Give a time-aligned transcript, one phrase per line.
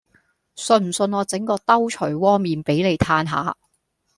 [0.55, 3.55] 信唔信我整個兜捶窩面俾你嘆下